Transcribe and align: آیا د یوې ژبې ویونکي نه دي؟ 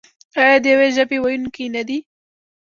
آیا 0.41 0.57
د 0.63 0.65
یوې 0.73 0.87
ژبې 0.95 1.17
ویونکي 1.21 1.65
نه 1.75 1.81
دي؟ 1.87 1.97